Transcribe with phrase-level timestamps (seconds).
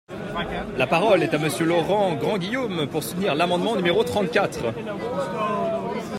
[0.77, 4.73] La parole est à Monsieur Laurent Grandguillaume, pour soutenir l’amendement numéro trente-quatre.